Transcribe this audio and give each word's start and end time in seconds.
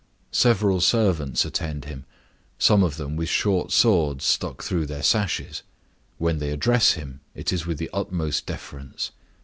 Several 0.33 0.81
servants 0.81 1.45
attend 1.45 1.85
him, 1.85 2.05
some 2.57 2.81
of 2.81 2.97
them 2.97 3.15
with 3.15 3.29
short 3.29 3.71
swords 3.71 4.25
stuck 4.25 4.63
through 4.63 4.87
their 4.87 5.03
sashes; 5.03 5.61
when 6.17 6.39
they 6.39 6.49
address 6.49 6.93
him, 6.93 7.19
it 7.35 7.53
is 7.53 7.67
with 7.67 7.77
the 7.77 7.91
utmost 7.93 8.47
deference. 8.47 9.11